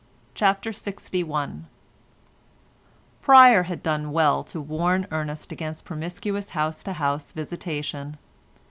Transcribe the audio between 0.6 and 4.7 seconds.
LXI Pryer had done well to